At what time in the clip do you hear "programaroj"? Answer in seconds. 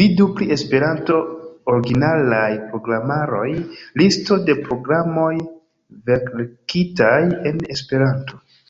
2.68-3.48